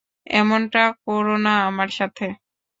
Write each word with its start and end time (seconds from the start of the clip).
এমনটা 0.33 0.83
কোরো 1.03 1.35
না 1.45 1.53
আমার 1.69 1.89
সাথে। 1.97 2.25